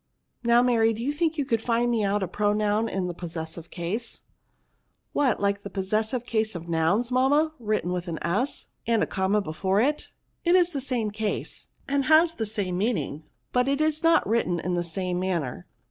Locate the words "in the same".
14.59-15.19